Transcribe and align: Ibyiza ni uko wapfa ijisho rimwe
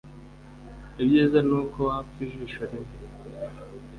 Ibyiza 1.01 1.39
ni 1.47 1.53
uko 1.61 1.77
wapfa 1.89 2.19
ijisho 2.25 2.61
rimwe 2.69 2.95